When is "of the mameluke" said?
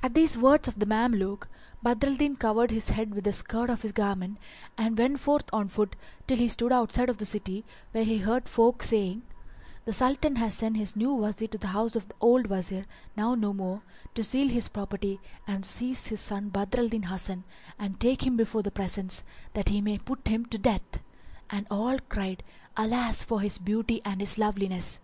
0.66-1.46